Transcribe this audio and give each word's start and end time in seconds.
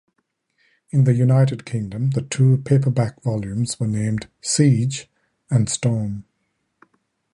In 0.89 1.03
the 1.03 1.13
United 1.13 1.63
Kingdom 1.63 2.09
the 2.09 2.23
two 2.23 2.57
paperback 2.65 3.21
volumes 3.21 3.79
were 3.79 3.85
named 3.85 4.25
"Siege" 4.41 5.07
and 5.51 5.69
"Storm". 5.69 6.25